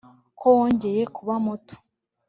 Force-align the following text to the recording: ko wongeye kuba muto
ko 0.39 0.45
wongeye 0.57 1.01
kuba 1.15 1.33
muto 1.45 1.75